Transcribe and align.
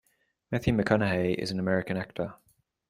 Matthew 0.51 0.73
McConaughey 0.73 1.35
is 1.35 1.51
an 1.51 1.59
American 1.59 1.95
actor. 1.95 2.33